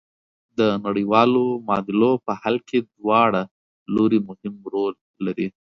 د 0.59 0.61
نړیوالو 0.85 1.43
معادلو 1.67 2.11
په 2.25 2.31
حل 2.41 2.55
کې 2.69 2.79
دواړه 2.97 3.41
لوري 3.95 4.19
مهم 4.27 4.55
رول 4.73 4.93
لري. 5.25 5.47